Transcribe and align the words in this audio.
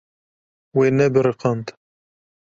Wê 0.77 0.87
nebiriqand. 0.97 1.67